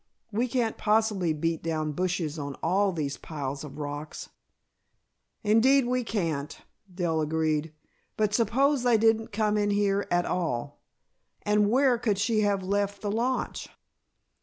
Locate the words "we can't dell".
5.85-7.21